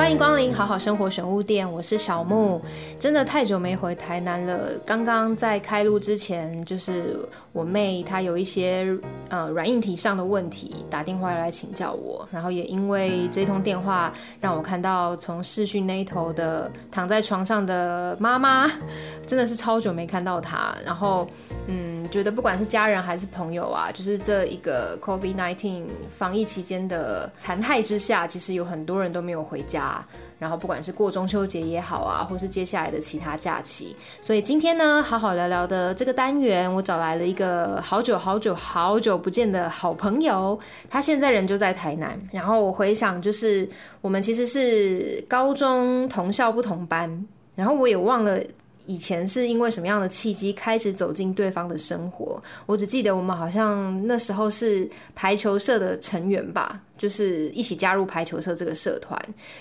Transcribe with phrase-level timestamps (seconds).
[0.00, 2.58] 欢迎光临好好生活选物店，我是小木。
[2.98, 4.70] 真的太久没回台南了。
[4.86, 7.18] 刚刚在开录之前，就是
[7.52, 12.26] 我妹她有一些呃软硬体上的问题，打电话来请教我。
[12.32, 14.10] 然后也因为这通电话，
[14.40, 18.66] 让我看到从视讯那一头的躺在床上的妈妈，
[19.26, 20.74] 真的是超久没看到她。
[20.82, 21.28] 然后
[21.66, 30.04] 嗯，觉得不管是家人还是朋友啊，就是这一个 COVID-19 防疫期间的残害之下，其实有很多人都没有回家。
[30.38, 40.58] 然后不管是过中秋节也好啊，或是接下来的其他假期，所以今天呢，好好聊聊的这个单元，我找来了一个好久好久好久不见的好朋友，
[40.88, 42.18] 他现在人就在台南。
[42.32, 43.68] 然后我回想，就是
[44.00, 48.40] 我们其实是高中同校不同班，然后我也忘了。
[48.86, 52.42] 以前是因为什么样的契机开始走进对方的生活？
[52.66, 59.20] 我只记得我们好像那时候是排球社的成员吧，就是一起加入排球社这个社团。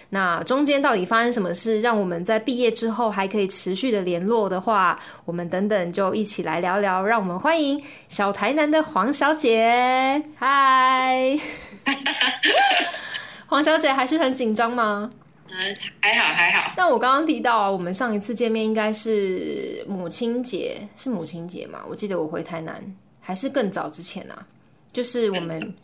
[0.09, 7.05] 那中间到底发生什么事，让我们在毕业之后还可以持续的联络的话，我们等等就一起来聊聊。
[7.05, 11.39] 让我们欢迎小台南的黄小姐，嗨，
[13.47, 15.11] 黄小姐还是很紧张吗？
[15.51, 16.73] 嗯，还好还好。
[16.77, 21.83] 那我刚刚提到啊，我们上一次见面应该是母亲节，是母亲节嘛？
[21.89, 22.83] 我记得我回台南
[23.19, 24.47] 还是更早之前啊，
[24.91, 25.75] 就是我们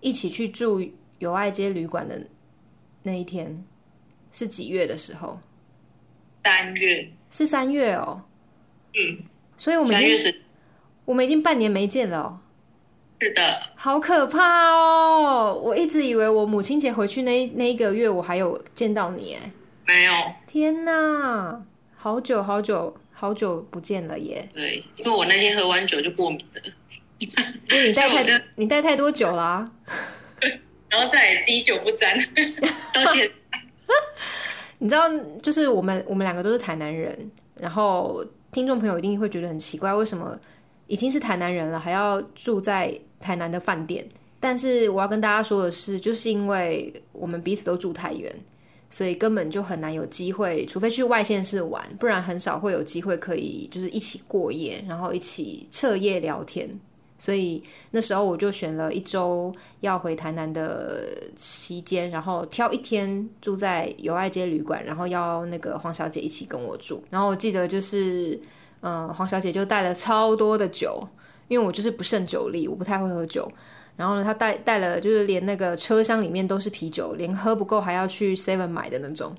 [0.00, 0.82] 一起去住
[1.18, 2.20] 友爱街旅馆的
[3.02, 3.64] 那一天，
[4.32, 5.38] 是几月的时候？
[6.44, 8.20] 三月，是三月哦。
[8.94, 9.24] 嗯，
[9.56, 10.34] 所以我们已经，
[11.04, 12.40] 我们已经半年没见了。
[13.20, 15.52] 是的，好可怕哦！
[15.62, 19.52] 我一直以为我母亲节回去那那一个月，我还有见到你，哎，
[19.86, 20.12] 没有。
[20.46, 21.62] 天哪，
[21.94, 24.48] 好久好久好久不见了耶！
[24.54, 26.62] 对，因为我那天喝完酒就过敏了，
[27.18, 27.28] 因
[27.76, 29.70] 为你带太 你带太多酒啦，
[30.88, 32.16] 然后再滴酒不沾，
[32.94, 33.32] 到现在。
[34.78, 35.06] 你知道，
[35.42, 40.38] 就是我们我们两个都是台南人，然后听众朋友一定会觉得很奇怪，为什么
[40.90, 43.00] 已经是台南人了，还要住在。
[43.22, 44.02] 台南的饭店，
[44.40, 48.34] 但是我要跟大家说的是，就是因为我们彼此都住太远，
[48.88, 56.66] 所以根本就很难有机会，除非去外县市玩，不然很少会有机会可以就是一起过夜，然后一起彻夜聊天。
[57.18, 67.04] 所以那时候我就选了一周要回台南的期间，然后挑一天住在友爱街旅馆，然后要那个黄小姐一起跟我住。
[67.10, 68.40] 然后我记得就是，
[68.80, 71.06] 嗯，黄小姐就带了超多的酒。
[71.48, 73.50] 因为我就是不胜酒力，我不太会喝酒。
[73.96, 79.34] 然后呢，她带带了，就是连那个车厢里面都是啤酒，连喝不够还要去 Seven 买的那种。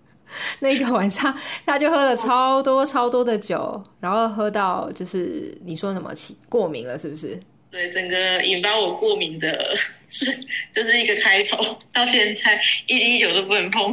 [0.60, 7.40] 那一个晚上，她就喝了超多超多的酒，然后喝到就是你说什么起过敏了，是不是？
[7.70, 9.74] 对，整个引发我过敏的
[10.10, 10.26] 是
[10.74, 11.56] 就是一个开头，
[11.90, 13.90] 到现在一滴酒都不能碰。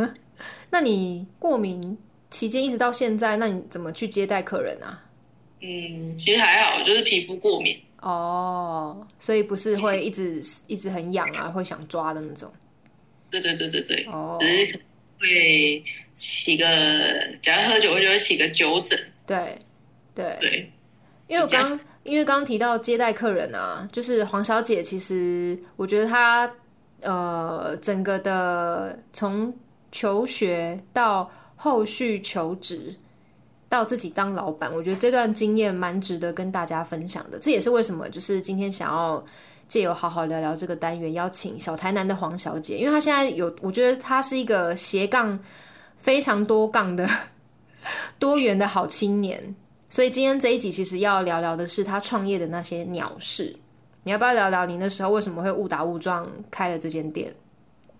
[0.68, 1.96] 那你过敏
[2.30, 5.02] 期间一直到现在，那你怎么去接待客人啊？
[5.60, 12.50] 嗯，其实还好，就是皮肤过敏哦，所以不是会一直一直很痒啊，会想抓的那种。
[13.30, 14.80] 对对对对对，哦，只是
[15.20, 16.64] 会起个，
[17.42, 18.98] 假如喝酒我就会起个酒疹。
[19.26, 19.58] 对
[20.14, 20.72] 对对，
[21.28, 26.50] 因为我刚因为刚刚提到接待客人啊，就是黄小姐，其实我觉得她
[27.02, 29.54] 呃，整个的从
[29.92, 31.30] 求学到
[31.62, 32.96] 后续求职。
[33.68, 37.38] 到自己当老板，我觉得这段经验蛮值得跟大家分享的。
[37.38, 39.24] 这也是为什么，就是今天想要
[39.68, 45.38] 借由好好聊聊这个单元，邀请小台南的黄小姐，因为她现在有，我觉得她是一个斜杠
[45.96, 47.08] 非常多杠的
[48.18, 49.54] 多元的好青年。
[49.88, 53.54] 所以今天这一集其实要聊聊的是她创业的那些鸟事。
[54.02, 57.32] 你要不要聊聊你那时候为什么会误打误撞开了这间店？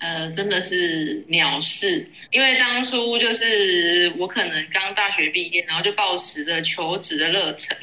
[0.00, 7.76] 呃，真的是鸟事，因为当初就是我可能刚大学毕业，然后就抱持着求职的热忱，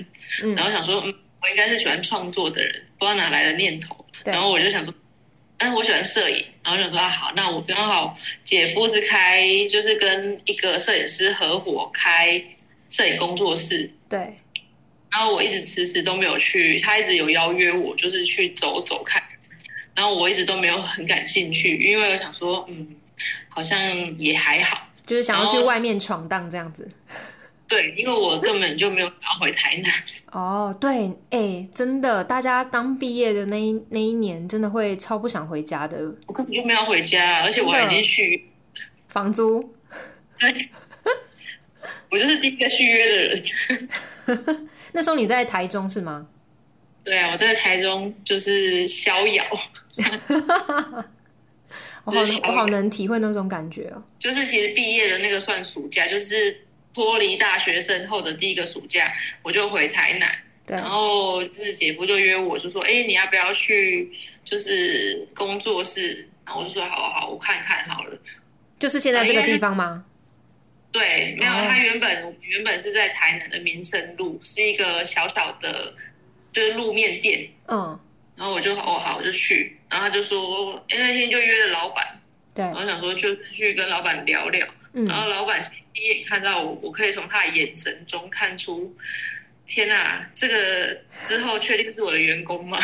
[0.56, 1.14] 然后想说，嗯，
[1.44, 4.92] 我应该是喜欢创作的人，不知道哪来的念头，然后我就想说，
[5.60, 12.44] 哎，我喜欢摄影，然后想说啊，好，那我刚好姐夫是开，就是跟一个摄影师合伙开
[12.90, 14.20] 摄影工作室，对，
[15.12, 19.22] 然后我一直迟迟都没有去，他一直有邀约我，就是去走走看。
[19.98, 22.88] 然后我一直都没有很感兴趣，因为我想说，嗯，
[23.50, 23.80] 好像
[24.20, 26.88] 也还好，就是想要去外面闯荡这样子。
[27.68, 29.92] 对，因为我根本就没有要回台南。
[30.32, 35.98] 哦，对，哎，真的，大家刚毕业的那一那一年，真的会超不想回家的。
[36.28, 38.48] 我根本就没有回家，而且我已经续
[39.08, 39.74] 房租。
[40.38, 40.70] 对，
[42.12, 43.90] 我就是第一个续约的人。
[44.94, 46.28] 那时候你在台中是吗？
[47.04, 49.44] 对啊，我在台中就是逍遥。
[52.06, 54.02] 我好我好能体会那种感觉哦。
[54.18, 59.14] 就是其实毕业的那个算暑假，就是脱离大学生后的第一个暑假，
[59.44, 60.30] 我就回台南。
[60.66, 64.12] 然后就是姐夫就约我，就说：“哎，你要不要去？
[64.44, 68.18] 就是工作室。”然后我就说：“好好，我看看好了。”
[68.78, 70.04] 就是现在这个地方吗？
[70.92, 75.94] 对，没有，他原本原本是在台南的民生路，是一个小小的，
[76.52, 77.50] 就是路面店。
[77.68, 77.98] 嗯。
[78.38, 79.78] 然后我就哦好，我就去。
[79.90, 82.22] 然后他就说：“哎，那天就约了老板。”
[82.56, 82.64] 对。
[82.64, 84.66] 然后想说就去跟老板聊聊。
[84.94, 85.06] 嗯。
[85.06, 85.62] 然后老板
[85.94, 88.96] 第一眼看到我，我可以从他的眼神中看出。
[89.66, 92.80] 天呐，这个之后确定是我的员工吗？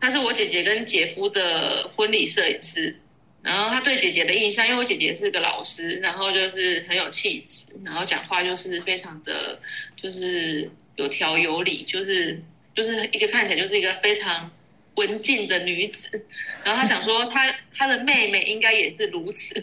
[0.00, 2.98] 他是我姐姐跟姐夫的婚礼摄影师，
[3.42, 9.56] 然后他对姐姐的印象，因为我姐姐是个老师，然后就是很有气质，然后讲话就是非常的，
[9.94, 12.42] 就是有条有理，就是
[12.76, 14.48] 就是一个看起来就是一个非常
[14.94, 16.24] 文静的女子，
[16.62, 19.54] 然后他想说他他的妹妹应该也是如此，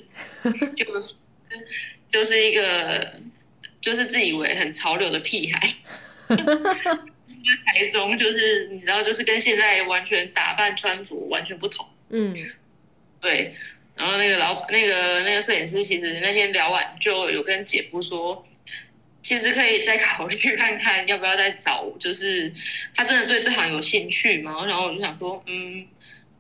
[0.76, 1.16] 就是
[2.12, 3.14] 就是一个。
[3.82, 5.76] 就是自以为很潮流的屁孩，
[7.66, 11.86] 台中就是你知道，就是跟现在完全打扮穿着完全不同。
[12.08, 12.34] 嗯，
[13.20, 13.54] 对。
[13.98, 18.48] 然后那个老那个那个摄影师，其实那天聊完就有跟姐夫说，
[19.24, 22.54] 其实可以再考虑看看要不要再找，就是
[22.94, 24.64] 他真的对这行有兴趣吗？
[24.68, 25.88] 然后我就想说，嗯，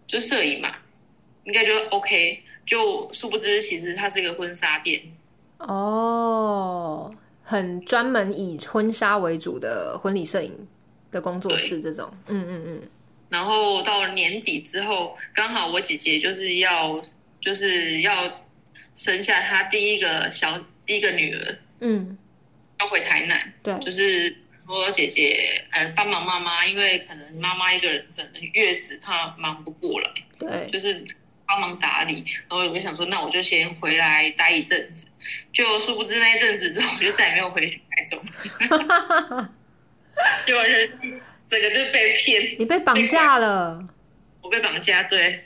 [0.05, 0.75] 就摄影嘛，
[1.45, 2.43] 应该就 OK。
[2.65, 5.01] 就殊不知，其实它是一个婚纱店。
[5.57, 7.13] 哦。
[7.45, 10.65] 很专门以婚纱为主的婚礼摄影
[11.11, 12.81] 的工作室，这种，嗯嗯嗯。
[13.29, 17.03] 然后到年底之后，刚好我姐姐就是要
[17.41, 18.45] 就是要
[18.95, 22.17] 生下她第一个小第一个女儿，嗯，
[22.79, 24.35] 要回台南，对，就是
[24.65, 31.05] 说姐姐呃帮忙妈妈，因为可能妈妈一个人可能月子怕忙不过来，对，就是。
[31.45, 35.05] 帮忙打理，然后我就想说，那我就先回来待一阵子。
[35.51, 38.23] 就殊不知那一阵子之后，我就再也没有回去台中，
[40.47, 40.89] 就完全
[41.45, 42.41] 整个就被骗。
[42.57, 43.85] 你被绑架了？
[44.41, 45.43] 我被绑架，对。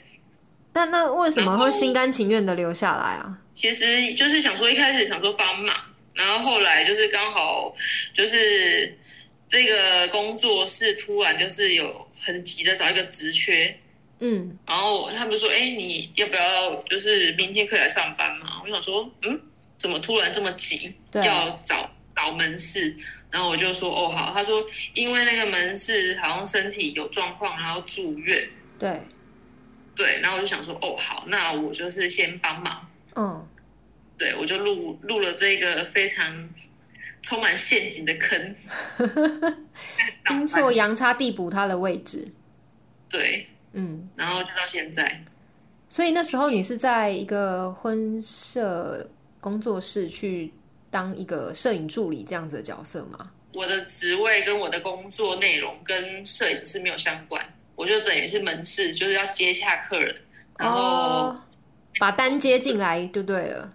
[0.74, 3.40] 那那为什么会心甘情愿的留下来啊？
[3.52, 5.76] 其实就是想说，一开始想说帮忙，
[6.18, 7.74] 然后后来就是刚好
[8.14, 8.98] 就是
[9.48, 13.74] 这个工作室突然就是有很急的找一个职缺。
[14.20, 19.40] 嗯，然后他们说：“哎，你要不要就是明天可以来上班嘛？”我想说：“嗯，
[19.78, 22.96] 怎么突然这么急要找找门市？”
[23.30, 24.66] 然后我就说：“哦，好。”他说
[24.96, 28.50] ：“因为那个门市好像身体有状况，然后住院。”
[28.80, 29.00] 对，
[29.96, 30.20] 对。
[30.20, 33.48] 然后我就想说：“哦，好，那我就是先帮忙。”嗯，
[34.18, 36.50] 对，我就录录了这个非常
[37.22, 38.56] 充满陷阱的坑，
[40.32, 42.28] 阴错阳差地补他的位置。
[43.10, 43.48] 对。
[43.74, 45.22] 嗯，然后就到现在，
[45.88, 49.08] 所以那时候你是在一个婚摄
[49.40, 50.52] 工作室去
[50.90, 53.30] 当一个摄影助理这样子的角色吗？
[53.54, 60.16] 我的职位跟我的工作内容跟摄影师没有相关，我就等于是门市，就是要接洽客人，
[60.58, 61.36] 然后
[62.00, 63.72] 把单接进来就对了。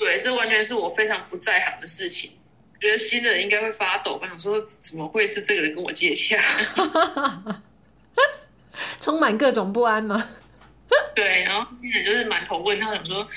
[0.00, 2.32] 对，这完全是我非常不在行的事情，
[2.80, 6.36] 觉得新的人应该会发抖，吧想说怎么会是这个人跟我接洽？
[8.98, 10.30] 充满各种不安吗？
[11.14, 13.28] 对，然后现在就是满头问号，想说，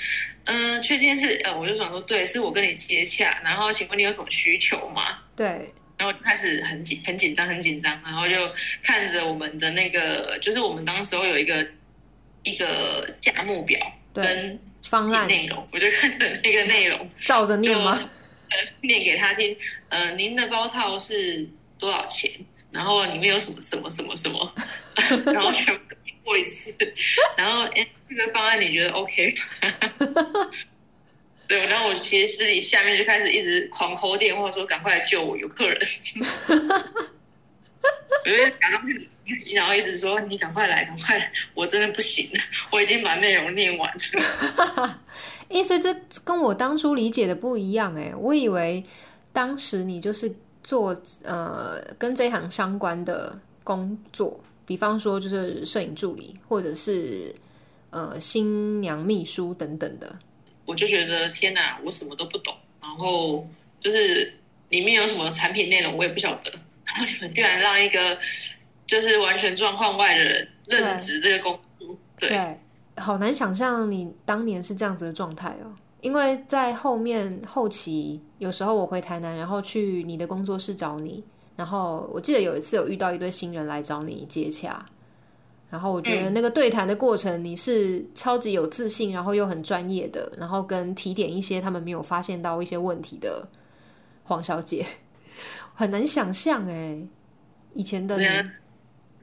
[0.44, 5.18] 嗯，确定是呃，我就想说，对，是我跟你接洽，然后请问你有什么需求吗？
[5.36, 8.34] 对，然后开始很紧、很紧张、很紧张，然后就
[8.82, 11.66] 看着我们的那个，就是我们当时候有一个
[12.42, 13.78] 一个价目表
[14.14, 17.94] 跟方案内容，我就看着那个内容照着念吗？
[18.82, 19.56] 念给他听，
[19.88, 22.30] 呃，您的包套是多少钱？
[22.70, 24.54] 然后里面有什么什么什么什么，
[25.26, 25.80] 然后全部
[26.22, 26.76] 过一次，
[27.36, 29.34] 然后哎，这个方案你觉得 OK？
[31.46, 35.78] 对，然后我其实私底下面就开始一直狂扣电话，说赶快来救我，有客人。
[36.48, 38.82] 我就假装
[39.54, 42.40] 然后一直说你赶快来，赶快来，我真的不行了，
[42.70, 45.00] 我已经把内容念完了。
[45.50, 48.84] 哎，所以这跟我当初理解的不一样哎，我以为
[49.32, 50.34] 当时你就是。
[50.66, 57.36] 做呃跟这行相关的工作，比方说就是摄影助理，或者是
[57.90, 60.18] 呃新娘秘书等等的，
[60.64, 63.46] 我就觉得天哪，我什么都不懂，然后
[63.78, 64.32] 就是
[64.70, 66.50] 里面有什么产品内容我也不晓得，
[66.86, 68.18] 然后你们居然让一个
[68.86, 72.60] 就是完全状况外的人任职这个工作，对，
[72.96, 75.72] 好难想象你当年是这样子的状态哦。
[76.00, 81.24] 因为在后面后期，有时候我回台南，然后去你的工作室找你，
[81.56, 84.84] 然后我记得有一次有遇到一对新人来找你接洽，
[85.70, 93.48] 然后我觉得那个对谈的过程，你是超级有自信，然后又很专业的，然后跟提点一些他们没有发现到一些问题的
[94.24, 94.84] 黄小姐，
[95.74, 96.98] 很难想象哎，
[97.72, 98.18] 以前的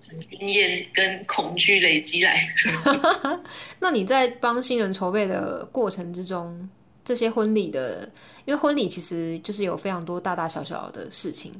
[0.01, 3.39] 经验跟恐惧累积来的。
[3.79, 6.69] 那你在帮新人筹备的过程之中，
[7.05, 8.09] 这些婚礼的，
[8.45, 11.53] 因为婚礼其实就是有非常多大大小小的事情。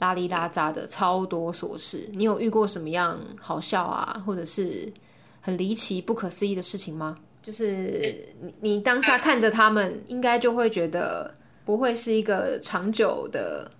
[0.00, 4.92] 拉里拉扎的超多琐事，你有遇过什么样好笑啊，或者是
[5.40, 7.16] 很离奇、不可思议的事情吗？
[7.42, 8.02] 就是
[8.40, 11.32] 你你当下看着他们，应该就会觉得
[11.64, 13.70] 不会是一个长久的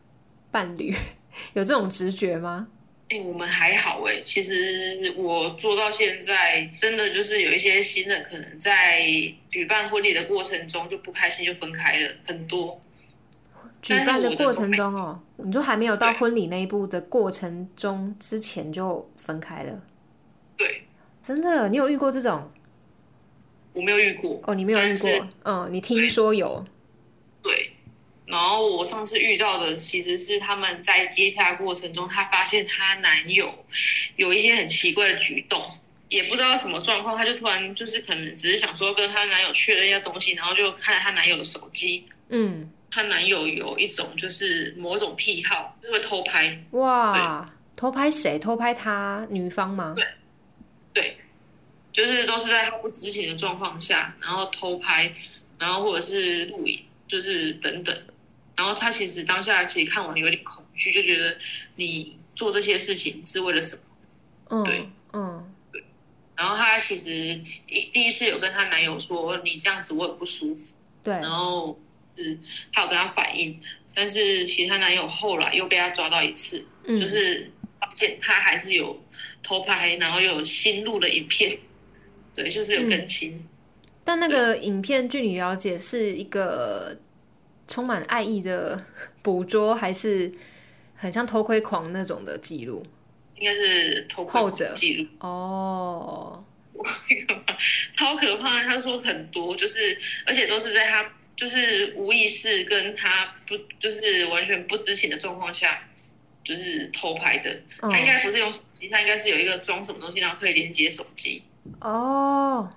[0.51, 0.95] 伴侣，
[1.55, 2.69] 有这种直觉吗？
[3.11, 9.03] 哎，我们还好哎，其实我做到现在，真的就是有一些新人可能在
[9.49, 12.81] 举办婚礼的过程中就不开心，就分开了很多。
[13.83, 19.79] 举办的过程中哦，你就还没有到婚礼那一步的过程中之前就分开了。
[20.57, 20.85] 对，
[21.23, 22.51] 真的，你有遇过这种？
[23.75, 25.11] 我没有遇过哦，你没有遇过，
[25.43, 26.65] 嗯，你听说有。
[28.27, 33.65] 对，然后我上次遇到的其实是他们在接洽过程中，她发现她男友
[34.17, 35.63] 有一些很奇怪的举动，
[36.09, 42.71] 也不知道什么状况，她就突然就是可能只是想说跟她男友确认一下东西，然后就看她男友的手机，嗯。
[42.91, 46.57] 她男友有一种就是某种癖好，就是会偷拍。
[46.71, 48.39] 哇，偷拍谁？
[48.39, 49.95] 偷拍他女方吗？
[49.97, 50.07] 对，
[50.93, 51.17] 对，
[51.91, 55.13] 就是都是在她不知情的状况下，然后偷拍，
[55.59, 58.01] 然后或者是录影，就是等等。
[58.57, 61.37] 然后他其实当下其实看完有点恐惧，就觉得
[61.77, 63.83] 你做这些事情是为了什么？
[64.51, 65.85] 嗯，对，嗯，对。
[66.37, 67.11] 然后她其实
[67.69, 71.79] 一第一次有跟她男友说：“你这样子我很不舒服。”对，然后。
[72.17, 72.39] 是，
[72.73, 73.61] 她有跟他反映，
[73.93, 78.97] 但是其实她男友后来又被她抓到一次，就是发现她还是有
[79.43, 81.51] 偷拍，然后又有新录的影片，
[82.33, 83.45] 对，就是有更新。
[84.05, 86.97] 但那个影片，据你了解，是一个
[87.67, 88.85] 充满爱意的
[89.23, 90.33] 捕捉，还是
[90.95, 92.85] 很像偷窥狂那种的记录？
[93.37, 94.41] 应该是偷窥
[94.75, 96.45] 记录哦。
[97.93, 98.63] 超可怕！
[98.63, 101.11] 他说很多，就是而且都是在他。
[101.37, 105.83] 就是无意识跟他不就是完全不知情的状况下，
[106.45, 107.51] 就是偷拍的。
[107.81, 111.43] 他应该不是用手机，他应该是有一个装什么东西，然后可以连接手机。
[111.81, 112.73] 哦，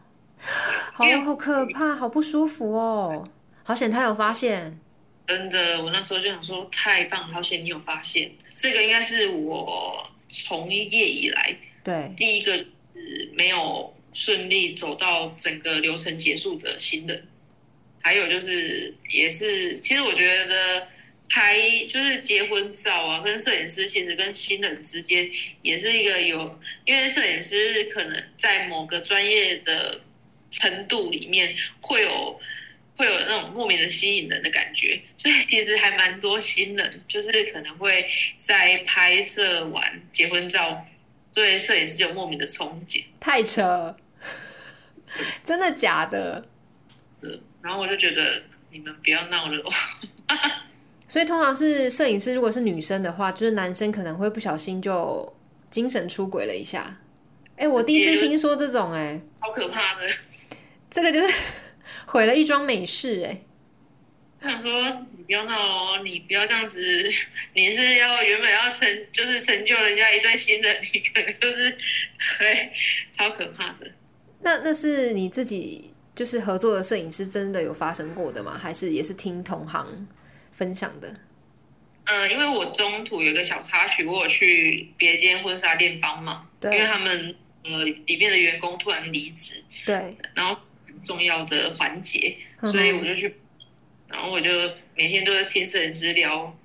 [0.91, 3.29] 好好可怕，好不舒服哦。
[3.67, 4.79] 好险他有发现。
[5.27, 8.31] 真的，我那时候就想说太棒，好险你有发现。
[8.53, 12.65] 这个应该是我从业以来对第一个
[13.33, 17.27] 没有顺利走到整个流程结束的新人。
[18.00, 20.88] 还有就是，也是，其实我觉得
[21.29, 21.59] 拍
[21.89, 25.29] 就是结婚照啊，跟摄影师其实跟新人之间
[25.62, 30.00] 也是一个有，因为摄影师可能在某个专业的
[30.50, 32.39] 程度里面会有
[32.97, 38.05] 会有那种莫名的吸引人的感觉，所以其实还蛮多新人就是可能会
[38.37, 40.83] 在拍摄完结婚照，
[41.33, 43.03] 对摄影师有莫名的憧憬。
[43.19, 43.95] 太扯，
[45.45, 46.43] 真的假的？
[47.61, 49.63] 然后我就觉得你们不要闹了，
[51.09, 55.35] 所以通常是摄影师，如果是女生的话，就是男生可能会不小心就
[55.69, 56.97] 精神出轨了一下。
[57.57, 60.09] 哎，我第一次听说这种，哎，好可怕的，
[60.89, 61.33] 这个就是
[62.17, 63.41] 毁了一桩美事，哎。
[64.41, 66.81] 我想说，你不要闹哦，你不要这样子，
[67.53, 71.77] 你是要原本要成，就是成就人家一对新人，你可能就是，
[72.39, 72.71] 对，
[73.12, 73.91] 超可怕的。
[74.41, 75.93] 那那是你自己。
[76.17, 78.59] 就是合作的摄影师真的有发生过的吗？
[78.59, 80.07] 还是也是听同行
[80.51, 81.15] 分享的？
[82.05, 90.63] 呃，因为我中途有一个小插曲，我有去别间婚纱店帮忙，因为他们呃里面的员工突然离职，对，然后很
[91.03, 93.35] 重要的环节，所以我就去，
[94.07, 94.49] 然后我就
[94.95, 96.57] 每天都在听摄影师聊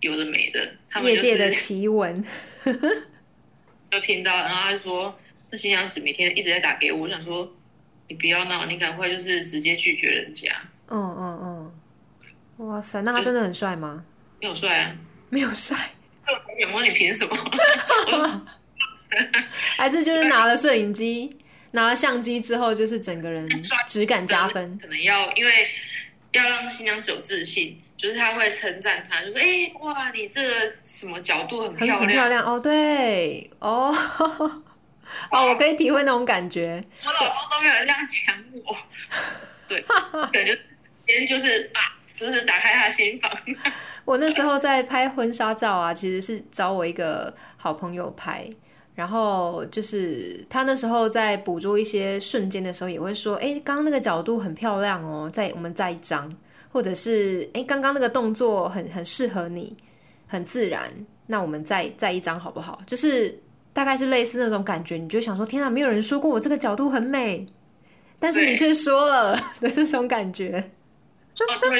[0.00, 2.24] 有的没的，他们业界的奇闻，
[3.90, 5.18] 就听到，然后他说
[5.50, 7.52] 那新娘子每天一直在打给我，我想说。
[8.08, 10.48] 你不要闹，你赶快就是直接拒绝人家。
[10.86, 14.04] 嗯嗯嗯，哇塞，那他真的很帅吗？
[14.40, 14.96] 没有帅啊，
[15.28, 15.76] 没有帅。
[16.60, 17.36] 有问你凭什么？
[19.76, 21.36] 还是就是拿了摄影机、
[21.76, 23.46] 拿了相机之后，就是整个人
[23.86, 24.78] 质感加分。
[24.78, 25.68] 可能要因为
[26.32, 33.94] 要让新娘子有自信，就是他会称赞他，就说：“哎，哇，你这个什么角度很漂亮，很漂亮哦。”对，哦。
[35.30, 36.82] 哦，我可以体会那种感觉。
[37.04, 38.76] 我老公都没有这样讲我，
[39.68, 39.80] 对，
[40.32, 40.58] 感觉
[41.04, 41.80] 别人就是啊，
[42.16, 43.30] 就是打开他心房。
[44.04, 48.46] 我那时候在拍婚纱照啊，其实是找我一个好朋友拍，
[48.96, 56.34] 然后就是他那时候在捕捉一些瞬间的时候，也会说：“哎，刚刚那个角度很漂亮哦，再我们再一张，
[56.72, 59.76] 或者是哎，刚刚那个动作很很适合你，
[60.26, 60.90] 很自然，
[61.26, 63.38] 那我们再再一张好不好？”就是
[63.74, 67.46] 大概是类似那种感觉，你就想说：“天啊，没有人说过我这个角度很美，
[68.18, 70.70] 但是你却说了 的这种感觉。”
[71.36, 71.78] 就那个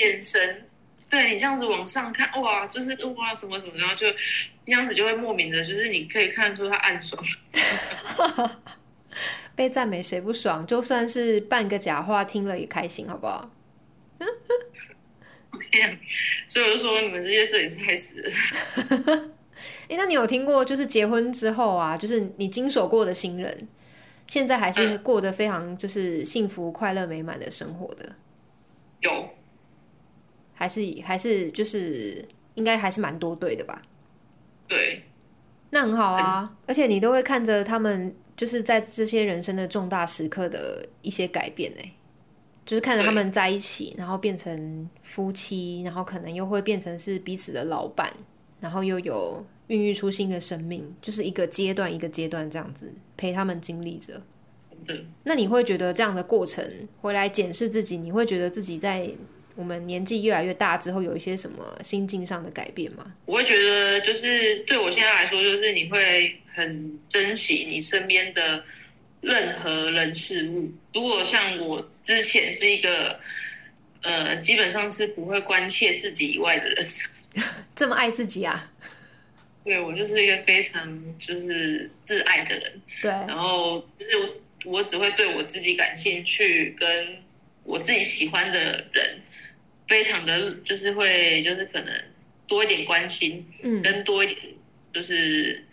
[0.00, 0.68] 眼神。
[1.12, 4.06] 对你这样子往上看，哇，就是哇什么什么，然后就
[4.64, 7.22] 这样子就会莫名的，就是你可以看出他暗爽。
[9.54, 10.66] 被赞美谁不爽？
[10.66, 13.50] 就算是半个假话，听了也开心，好不好？
[16.48, 18.30] 所以我就说你们这些摄影师太死了。
[19.90, 23.68] 哎，那你有听过，就是结婚之后啊，就是你经手过的新人，
[24.26, 28.14] 现在还是过得非常就是幸福、快乐、美满的生活的？
[29.00, 29.28] 有。
[30.54, 33.82] 还是还是就是应该还是蛮多对的吧？
[34.68, 35.02] 对，
[35.70, 36.56] 那很好啊。
[36.66, 41.82] 而且你都会看着他们，就是在这些人生的重大时刻的一些改变呢。
[42.64, 48.12] 就是看着他们在一起，然后变成夫妻，然后可能又会变成是彼此的老板，
[48.60, 54.22] 然后又有孕育出新的生命，就是一个阶段一个阶段这样子陪他们经历着。
[55.24, 56.64] 那你会觉得这样的过程
[57.00, 59.10] 回来检视自己，你会觉得自己在？
[59.54, 63.12] 我们年纪越来越大之后，有一些什么心境上的改变吗？
[63.26, 68.64] 我会觉得，就是对我现在来说，就是你会很珍惜你身边的
[69.20, 70.72] 任何人事物。
[70.94, 73.20] 如果像我之前是一个，
[74.02, 76.86] 呃，基本上是不会关切自己以外的人，
[77.76, 78.70] 这么爱自己啊？
[79.64, 82.80] 对，我就是一个非常就是自爱的人。
[83.00, 84.16] 对，然后就是
[84.64, 87.18] 我我只会对我自己感兴趣，跟
[87.64, 89.20] 我自己喜欢的人。
[89.86, 91.92] 非常的就是会就是可能
[92.46, 94.38] 多一点关心，嗯，跟多一点
[94.92, 95.64] 就是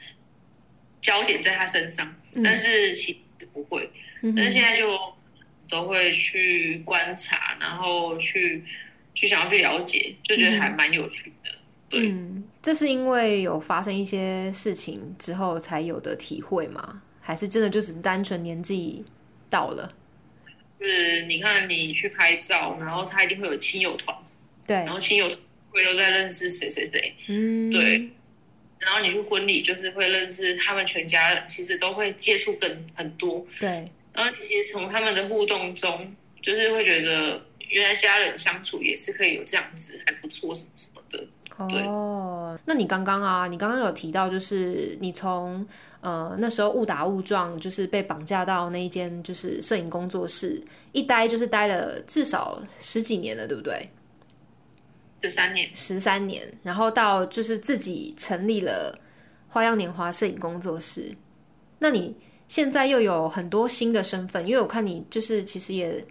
[1.01, 2.13] 焦点在他身上，
[2.44, 3.89] 但是其实不会，
[4.36, 4.89] 但是现在就
[5.69, 8.63] 都会去观察，然后去
[9.13, 11.52] 去想要去了解，就觉得还蛮有趣的。
[11.89, 12.13] 对，
[12.62, 17.02] 这是因为有发生一些事情之后才有的体会吗？
[17.19, 19.04] 还是真的就只是单纯年纪
[19.50, 19.91] 到了？
[20.80, 24.15] 是，你看你去拍照，然后他一定会有亲友团，
[24.65, 25.30] 对，然后亲友
[25.72, 28.10] 会都在认识谁谁谁，嗯，对，
[28.80, 33.70] 然后你去婚礼就是会认识他们全家人，其实都会接触更很多，对，
[34.13, 41.28] 然后其实从他们的互动中，就是会觉得原来家人相处也是可以有这样子，还不错什么什么的，
[41.86, 45.68] 哦，那你刚刚啊，你刚刚有提到就是你从。
[46.01, 50.62] 呃，那时候误打误撞，就是被绑架到那一间就是摄影工作室，
[50.93, 53.89] 一待就是待了至少十几年了，对不对？
[55.21, 58.97] 十三年，十三年，然后到就是自己成立了
[59.49, 61.13] 花样年华摄影工作室。
[61.77, 62.15] 那你
[62.47, 66.01] 现在又有很多新的身份，因为我看你就是其实也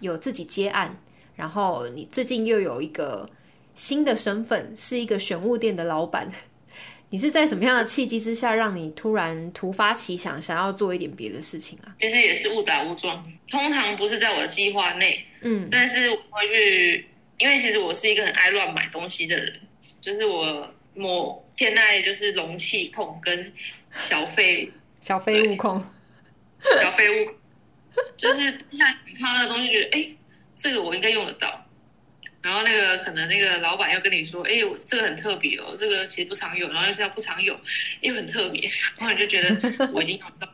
[0.00, 0.92] 有自己接案，
[1.36, 3.30] 然后你最近又有一个
[3.76, 6.28] 新的身份，是一个选物店的老板。
[7.10, 11.94] 你是在什么样的契机之下，让你突然突发奇想，想要做一点别的事情啊？
[12.00, 15.24] 其实也是误打误撞，通常不是在我的计划内。
[15.40, 17.06] 嗯，但是我会去，
[17.38, 19.60] 因为其实我是一个很爱乱买东西的人，
[20.00, 23.52] 就是我某偏爱就是容器控跟
[23.94, 25.82] 小废 小废物控，
[26.82, 27.34] 小废物，
[28.18, 28.40] 就是
[28.70, 30.16] 像你看到的东西，觉得哎，
[30.54, 31.64] 这个我应该用得到。
[32.40, 34.52] 然后那个可能那个老板又跟你说，哎，
[34.86, 37.58] 这个很特别哦，这个其实不常有，然后又是要不常有，
[38.00, 40.48] 又很特别，然后你就觉得 我已经用到，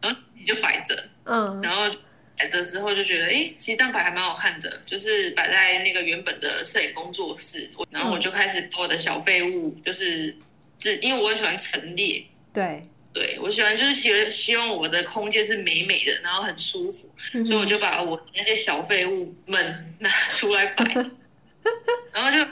[0.00, 1.90] 然后你就摆着，嗯，然后
[2.38, 10.34] 摆着之后就觉得，哎，其实这样摆还蛮好看的，就是摆在那个原本的摄影工作室，然后我就开始把我的小废物，就是
[10.78, 12.82] 自，因为我很喜欢陈列，对。
[13.12, 17.10] 对，我喜欢就是希希望我的空间是美美的，然后很舒服，
[17.44, 20.84] 所以我就把我那些小废物们 拿出来摆，
[22.12, 22.50] 然后就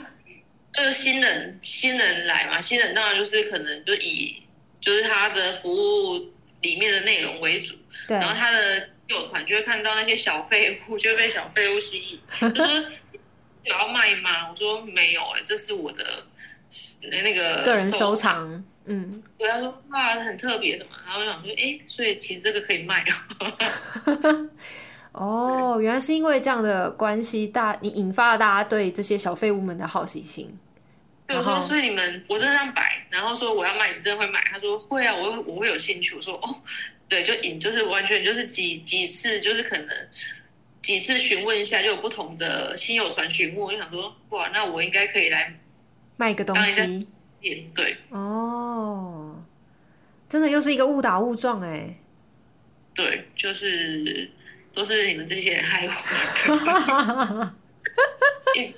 [0.73, 4.43] 呃新人新人来嘛，新人当然就是可能就以
[4.79, 7.75] 就是他的服务里面的内容为主，
[8.07, 12.19] 然后他的友团就会看到那些小废物，就被小废物吸引，
[12.53, 12.73] 就说
[13.63, 14.49] 有要卖吗？
[14.51, 16.25] 我说没有哎，这是我的
[17.23, 18.63] 那个个人收藏。
[18.85, 23.05] 嗯，对，他说哇很特别什么，然后我想说，哎，所以其实这个可以卖
[23.39, 24.49] 哦。
[25.13, 30.57] 哦，原来是因为这样的关系，大你引发了大家对这些小废物们的好奇心。
[31.27, 34.41] 我说，所以你们我真的这样摆，然后说我要卖，你真的会买？
[34.51, 36.15] 他说会啊，我我会有兴趣。
[36.15, 36.61] 我说哦，
[37.07, 39.87] 对，就引就是完全就是几几次，就是可能
[40.81, 45.53] 几次询问一下，就有不同的亲友团询问，我就想说哇，那我应该可以来
[46.17, 47.07] 卖个东西。
[47.73, 49.43] 对哦，
[50.29, 51.95] 真的又是一个误打误撞哎。
[52.93, 54.29] 对，就是
[54.73, 55.91] 都是你们这些人害我，
[58.59, 58.73] 一直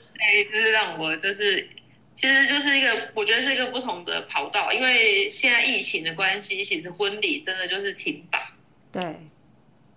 [0.51, 1.67] 就是让我就是，
[2.13, 8.39] 其实就是一个我觉得是一个不同的跑道，因为现在疫情的关系，其实婚礼真的就是停摆。
[8.91, 9.19] 对，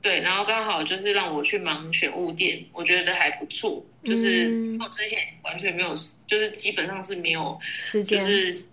[0.06, 5.94] 对，然后刚好就是让我去忙选物店，我觉得还不错，就是我之前完全没有，
[6.26, 7.58] 就是基本上是没有，
[8.06, 8.66] 就是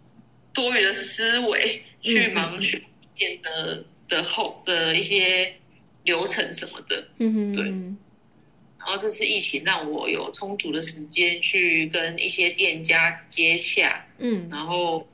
[0.53, 2.81] 多余的思维去忙选
[3.15, 3.83] 店的。
[4.09, 5.51] 的后的一些
[6.03, 7.63] 流程什么的，嗯哼，对。
[8.77, 15.07] 然后这次疫情让我有充足的时间去跟一些店家接洽，嗯，然后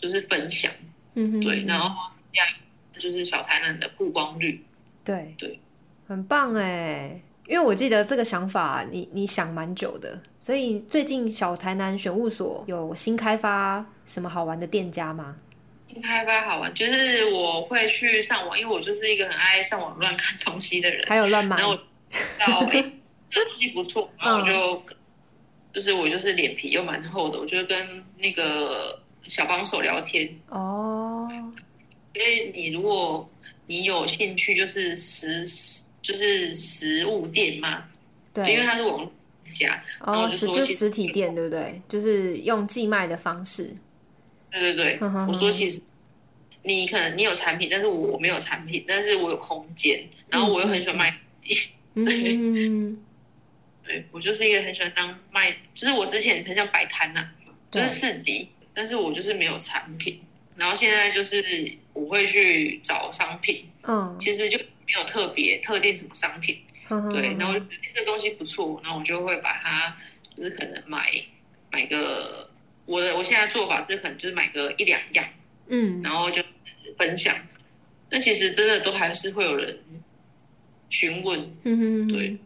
[0.00, 0.72] 就是分享，
[1.14, 2.42] 嗯哼，对，然后增加
[2.98, 4.60] 就是小台南的曝光率，
[5.10, 5.60] 对对，
[6.06, 7.20] 很棒哎。
[7.46, 15.34] 因为我记得这个想法，你你想蛮久的，所以最近小台南选务所有新开发什么好玩的店家吗？
[16.00, 21.56] 开发好玩，就是我会去上网，因为我就是一个很爱上网乱看东西的人，还有乱买。
[21.56, 22.92] 然后到哎，
[23.28, 24.82] 这东西不错，然后我就
[25.72, 31.28] 就是我就是脸皮又蛮厚的，我就跟那个小帮手聊天哦。
[32.12, 33.28] 因为你如果
[33.70, 35.44] 你有兴趣，就是实
[36.02, 37.84] 就是实物店嘛，
[38.34, 39.08] 对，因为它是网
[39.48, 41.80] 家，哦，是就实体店，对不对？
[41.88, 43.72] 就是用寄卖的方式。
[44.50, 45.80] 对对对，我说其实
[46.64, 51.16] 你可能你有产品，但是我没有产品，但是我有空间，然后我又很喜欢卖，
[51.94, 52.36] 对，
[53.84, 57.24] 对我就是一个很喜欢当卖，就是我之前很像摆摊呐，
[57.70, 60.20] 就是市集，但是我就是没有产品，
[60.56, 61.40] 然后现在就是
[62.00, 66.58] 我会去找商品，嗯，其实就没有特别特定什么商品，
[67.12, 69.96] 对，然后这个东西不错，然后我就会把它
[70.36, 71.12] 就是可能买
[71.70, 72.48] 买个。
[72.86, 75.24] 我的我现在做法是可能就是买个一两样，
[75.68, 76.42] 嗯，然后就
[76.98, 77.32] 分享。
[78.10, 79.78] 那其实真的都还是会有人
[80.88, 82.36] 询问，嗯哼，对。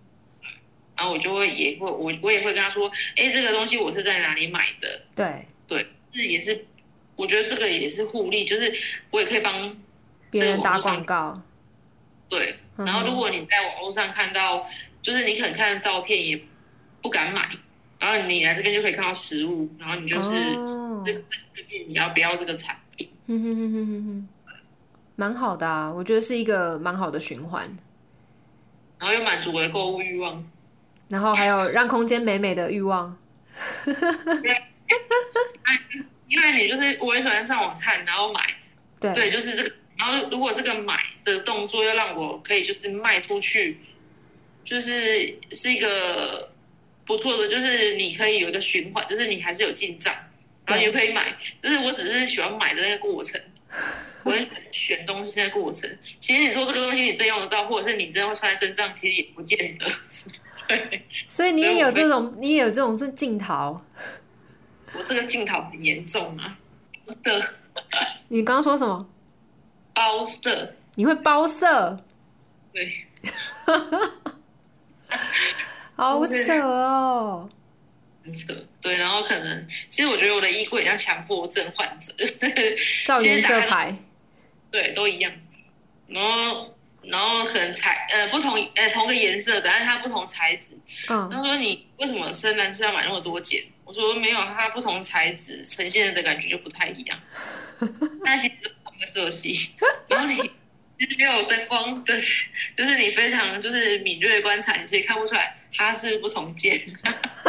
[0.97, 5.03] 然后我就会也会我我也会跟他说，哎，这个东西我是在哪里买的？
[5.15, 6.67] 对对，是也是，
[7.17, 8.73] 我觉得这个也是互利，就是
[9.11, 9.77] 我也可以帮
[10.31, 11.43] 别人打广告。
[12.29, 14.67] 对，然后如果你在网络上看到，
[15.03, 16.43] 就是你可能看照片也
[17.03, 17.51] 不敢买。
[18.01, 20.35] 然后你来这边就可以看到实物，然后你就是
[21.05, 21.23] 这个
[21.89, 23.09] 你要不要这个产品？
[23.27, 24.29] 嗯哼哼哼哼哼，
[25.17, 27.65] 蛮好的啊，我觉得是一个蛮好的循环。
[28.99, 30.45] 然后又满足我的购物欲望，
[31.09, 33.17] 然后还有让空间美美的欲望。
[36.35, 38.41] 因为你就是我也喜欢上网看，然后买，
[39.01, 39.73] 对对，就是这个。
[39.97, 43.79] 然后如果这个买的动作又让我可以就是卖出去，
[44.65, 46.51] 就是是一个。
[47.07, 50.11] 不错的，就是你可以有一个循环，就是你还是有进账，
[50.65, 51.37] 然后你又可以买。
[51.63, 53.39] 就是我只是喜欢买的那个过程，
[54.25, 55.99] 我很选东西那个过程。
[56.19, 59.87] 其实你说这个东西你真用得到，或者是你真的会穿在身上，其实也不见得。
[60.67, 63.79] 对，所以你也有这种，你也有这种这镜头。
[64.97, 66.57] 我这个镜头很严重啊！
[67.23, 67.55] 的，
[68.29, 69.07] 你刚刚说什么？
[69.95, 70.75] 包色？
[70.95, 71.99] 你会包色？
[72.73, 73.07] 对。
[75.97, 77.49] 好扯哦，
[78.25, 78.53] 很扯。
[78.83, 82.13] 对，然后可能，其实我觉得我的衣柜像强迫症患者，
[83.07, 83.97] 照颜色牌，
[84.71, 85.33] 对，都一样。
[86.09, 90.77] 然后，然后可能材呃不同呃同个颜色的，但是它不同材质。
[91.09, 93.63] 嗯，他说你为什么深蓝色要买那么多件？
[93.97, 97.19] 我说没有，它不同材质呈现的感觉就不太一样。
[98.25, 98.55] 那其实
[98.85, 99.75] 同的色系，
[100.09, 100.51] 然后你。
[100.97, 102.17] 其实没有灯光的，
[102.77, 106.81] 就是你非常就是敏锐的观察，你其实看不出来它是不同件。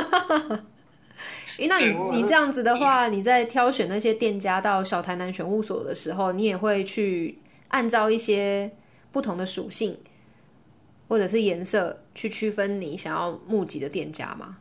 [1.59, 8.71] 哎，那你你这样子的话，你在挑选那些店家到小台南选物所的时候，你也会去按照一些
[9.11, 9.95] 不同的属性
[11.07, 14.57] 或者是颜色去区分你想要募集的店家吗？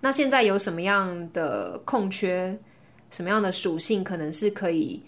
[0.00, 2.56] 那现在有什么样的空缺？
[3.10, 5.02] 什么样的属性可能是可以？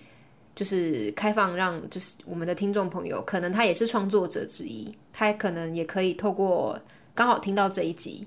[0.55, 6.77] 就是开放，让就是我们的听众朋友，可能他也是创作者之一，他可能也可以透过
[7.15, 8.27] 刚好听到这一集，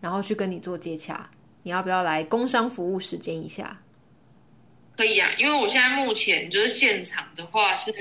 [0.00, 1.28] 然后去跟你做接洽。
[1.62, 3.78] 你要不要来工商服务时间一下？
[4.96, 7.92] 可以啊，因为我现在目前就是现场的话是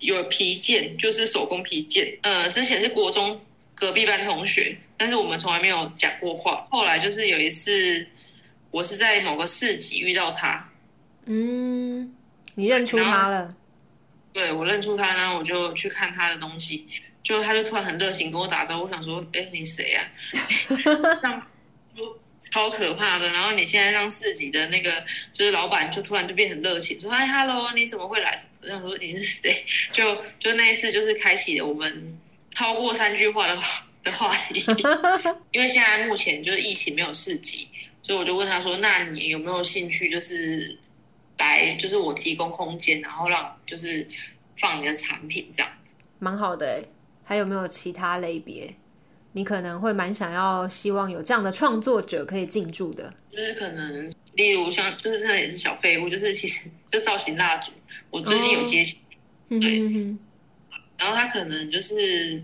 [0.00, 2.18] 有皮件，就是手工皮件。
[2.20, 3.40] 呃，之前是国中
[3.76, 6.66] 隔壁班同学，但是我们从来没有讲过话。
[6.70, 8.08] 后来就是有一次，
[8.72, 10.68] 我是在某个市集遇到他，
[11.26, 12.12] 嗯。
[12.58, 13.54] 你认出他了？
[14.32, 16.86] 对，我认出他，然后我就去看他的东西，
[17.22, 20.10] 就他就突然很热情跟我打招呼，我想说，哎，你谁呀？
[21.94, 23.30] 超超可怕的。
[23.30, 29.66] 然后你现在让市集的那个就是老板就突然就变很热情，说：“哎，hello，你怎么会来？”我想说你是谁？
[29.92, 32.18] 就就那一次就是开启了我们
[32.56, 33.58] 超过三句话的
[34.02, 34.64] 的话题。
[35.52, 37.68] 因为现在目前就是疫情没有市集，
[38.02, 40.08] 所以我就问他说：“那你有没有兴趣？
[40.08, 40.78] 就是
[41.36, 44.08] 来，就是我提供空间，然后让就是
[44.56, 46.82] 放你的产品这样子。”蛮好的哎，
[47.22, 48.74] 还有没有其他类别？
[49.32, 57.70] 你可能会蛮想要希望有这样的创作者可以进驻的，就是可能例如像就是真的也是小废物，就是其实就造型蜡烛，
[58.08, 58.82] 我最近有接，
[59.50, 60.16] 对，
[60.98, 61.94] 然后它可能就是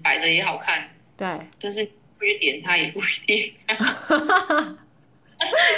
[0.03, 1.29] 摆着也好看，对，
[1.61, 1.85] 但是
[2.21, 3.37] 去点它也不一定，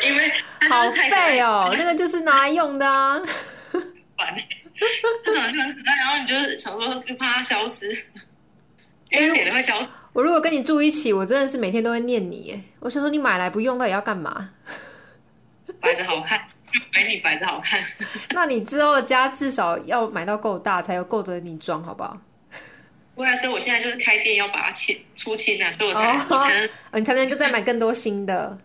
[0.05, 0.33] 因为
[0.69, 3.19] 好废哦，那个就是拿来用的啊，
[4.19, 4.37] 烦，
[5.25, 7.91] 它长得就很可爱，然后你就是想说就怕它消失，
[9.11, 9.89] 因为点了会消失。
[10.13, 12.61] 我如果跟你住一起，我真的是每天都会念你耶。
[12.79, 14.51] 我想说，你买来不用，到底要干嘛？
[15.81, 16.41] 摆着好看，
[16.95, 17.83] 美女摆着好看。
[18.31, 22.17] 那你之后的家至少要买到够大，才有够得你装，好不好？
[23.15, 28.59] 不然，所以我现在就是开店要把它清出清啊，所以我才我才能，你才能再买更多新的。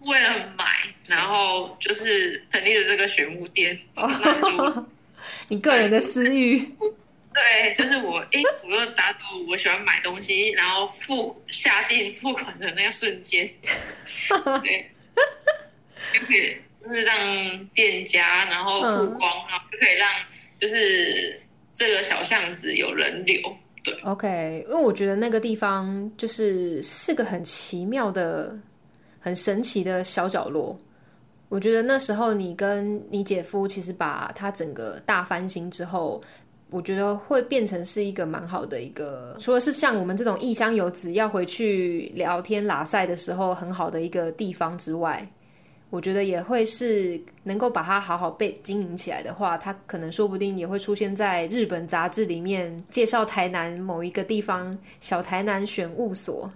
[0.00, 0.64] 为了买，
[1.08, 4.86] 然后就是成立了这个玄武店，满足
[5.48, 6.58] 你个人的私欲。
[7.32, 13.46] 对，就是我，哎，我又达到我喜欢买东西，然后付下定付款的那个瞬间，
[14.62, 14.90] 对，
[16.14, 20.08] 就可以就是让店家然后曝光，然后就可以让
[20.60, 21.40] 就是
[21.74, 23.56] 这个小巷子有人流。
[24.04, 28.56] ，OK，因为我觉得那个地方就是是个很奇妙的、
[29.18, 30.78] 很神奇的小角落。
[31.48, 36.22] 我觉得那时候你跟你姐夫其实把他整个大翻新之后。
[36.68, 45.24] 我觉得会变成是一个蛮好的一个，除了是像我们这种异乡游子要回去聊天拉塞的时候很好的一个地方之外，
[45.90, 56.50] 我觉得也会是能够把它好好被经营起来的话，它可能说不定也会出现在日本杂志里面介绍台南某一个地方小台南选物所，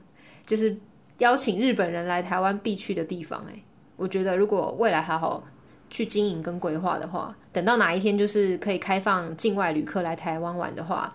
[0.47, 0.77] 就是
[1.19, 3.45] 邀请日本人来台湾必去的地方。
[3.49, 3.55] 哎，
[3.97, 5.45] 我觉得如果未来好好。
[5.93, 11.13] 去经营跟规划的话，等到哪一天就是可以开放境外旅客来台湾玩的话，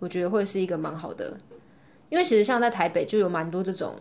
[0.00, 1.38] 我觉得会是一个蛮好的。
[2.08, 3.94] 因为其实像在台北就有蛮多这种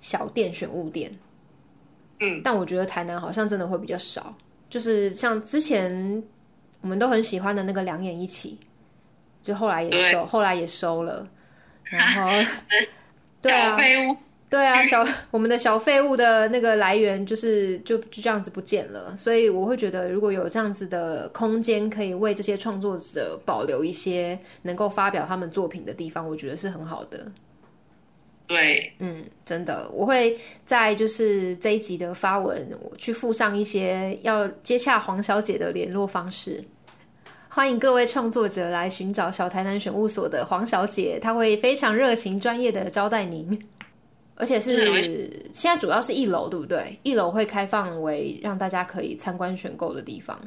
[0.00, 1.10] 小店选物店，
[2.20, 4.34] 嗯，但我觉得台南好像真的会比较少。
[4.68, 6.22] 就是像之前
[6.80, 8.58] 我们都很喜欢的那个两眼一起，
[9.42, 11.28] 就后来也收，后来也收了，
[11.84, 12.28] 然后
[13.42, 13.76] 对啊。
[14.48, 27.26] 对啊，小我们的小废物的那个来源就是就就这样子不见了，所以我会觉得如果有这样子的空间，可以为这些创作者保留一些能够发表他们作品的地方，我觉得是很好的。
[28.46, 36.64] 对，嗯，真的，我会在就是这一集的发文，我去附上一些要接洽黄小姐的联络方式，
[37.48, 43.66] 欢迎各位创作者来寻找小台南选务所的黄小姐，她会非常热情专业的招待您。
[44.38, 46.98] 而且是现在主要是一楼，对不对？
[47.02, 50.38] 一楼会开放为让大家可以参观选购的地方。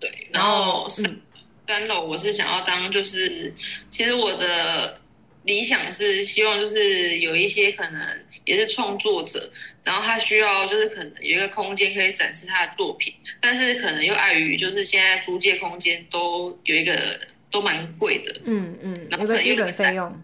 [0.00, 3.54] 对，然后三楼我是想要当，就是
[3.88, 5.00] 其实我的
[5.48, 9.50] 理想是希望就是有一些可能也是创作者，
[9.82, 17.18] 然后他需要就是可能有一个空间可以展示他的作品，但是可能又碍于就是现在租借空间都有一个
[17.50, 20.22] 都蛮贵的，嗯嗯，有个基本费用。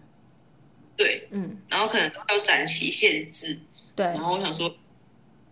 [0.95, 3.59] 对，嗯，然后可能还有展期限制，
[3.95, 4.05] 对。
[4.05, 4.73] 然后我想说，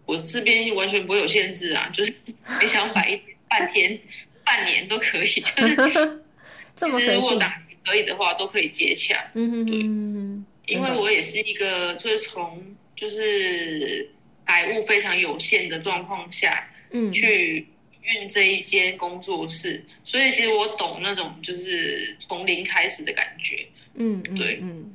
[0.05, 2.13] 我这边完全不会有限制啊，就是
[2.61, 3.99] 你想摆一半天、
[4.45, 6.21] 半年都可以，就是
[6.75, 7.39] 这么随性，
[7.85, 9.31] 可以的话都可以接洽。
[9.33, 14.09] 嗯哼，对，因为我也是一个，就是从就是
[14.45, 17.67] 百物非常有限的状况下，嗯，去
[18.01, 23.65] 运这一间工作室，所以其实我懂那种就是从零开始的感觉。
[23.95, 24.93] 嗯，对，嗯。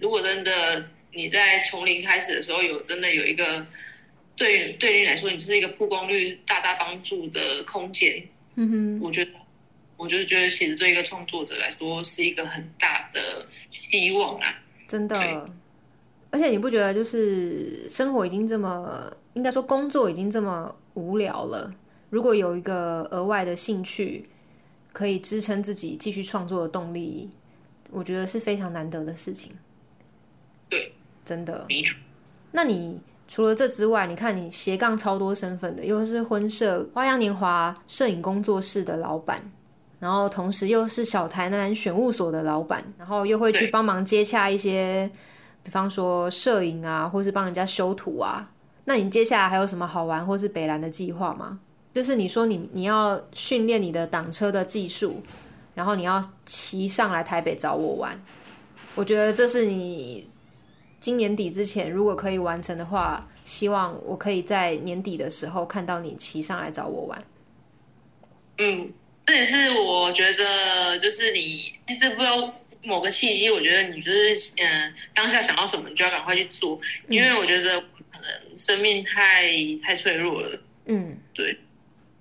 [0.00, 3.64] 如果真的你在从零开始的时候有真的有一个
[4.34, 8.20] 对对你来说，你是一个曝光率大大帮助的空间，
[8.56, 9.30] 嗯哼，我觉得，
[10.02, 14.48] 我就是觉得其实对一个创作者来说是一个很大的希望啊，
[14.88, 15.14] 真的。
[16.30, 21.72] 而且你不觉得就是生活已经这么，应该说工作已经这么无聊了，
[22.10, 24.28] 如果有一个额外的兴趣
[24.92, 27.30] 可以支撑自己继续创作的动力。
[27.94, 29.52] 我觉得是非常难得的事情，
[30.70, 30.94] 对，
[31.26, 31.68] 真的。
[32.50, 39.42] 那你除了这之外，你看你斜杠超多身份的，又是婚摄花样年华摄影工作室的老板，
[40.02, 45.08] 然后同时又是小台南选务所的老板，然后又会去帮忙接洽一些，
[45.62, 48.50] 比方说摄影啊，或是帮人家修图啊
[48.82, 51.60] 那你接下来还有什么好玩或是北兰的计划吗？
[51.94, 55.22] 就是你说你你要训练你的挡车的技术，
[55.72, 58.20] 然后你要骑上来台北找我玩。
[58.96, 60.28] 我觉得这是你
[60.98, 67.24] 今年底之前如果可以完成的话，希望我可以在年底的时候看到你骑上来找我玩。
[68.58, 68.92] 嗯，
[69.24, 76.76] 这也是我觉得，就是你一直不知道某个契机，我觉得你就是嗯，当下想到什么，你就要赶快去做，
[77.08, 79.48] 因为我觉得可能生命太
[79.82, 80.62] 太脆弱了。
[80.86, 81.56] 嗯，对，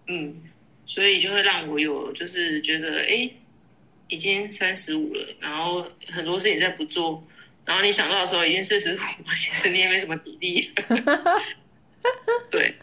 [0.08, 0.44] 嗯，
[0.86, 3.30] 所以就会让我有就是觉得，哎，
[4.08, 7.28] 已经三十五了，然后很多事情再不做，
[7.66, 8.98] 然后你想到的时候已经四十五，
[9.36, 10.72] 其实你也没什么体力。
[12.52, 12.76] 对，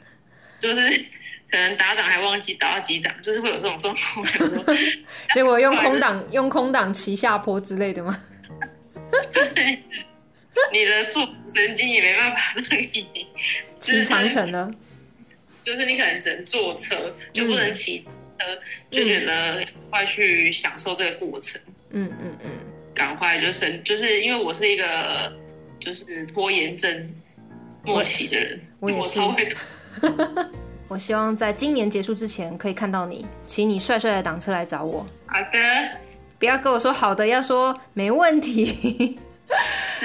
[0.61, 1.07] 就是。
[1.51, 4.27] 可能打档还忘记打到几档，就是会有这种状况。
[5.33, 8.23] 结果用空档用空档骑下坡之类的吗？
[9.33, 9.83] 对，
[10.73, 13.27] 你的坐神经也没办法让你
[13.81, 14.71] 骑长城呢。
[15.63, 18.07] 就是你可能只能坐车，就不能骑车，
[18.91, 21.61] 就觉得快去享受这个过程。
[21.91, 22.51] 嗯嗯嗯，
[22.95, 25.33] 赶快就是，就是因为我是一个
[25.79, 27.15] 就是拖延症
[27.85, 29.49] 末期的人，我超会。
[30.89, 35.07] 我希望在今年结束之前可以看到你骑你帅帅的挡车来找我。
[35.27, 35.59] 好的，
[36.39, 39.19] 不要跟我说好的，要说没问题。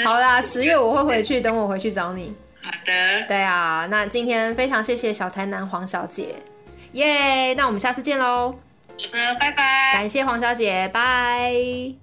[0.05, 2.33] 好啦，十月我会回去，等我回去找你。
[2.61, 3.27] 好的。
[3.27, 6.35] 对啊，那今天非常谢谢小台南黄小姐，
[6.93, 7.53] 耶！
[7.53, 8.53] 那我们下次见喽。
[8.89, 9.93] 好的，拜拜。
[9.93, 12.02] 感谢黄小姐，拜。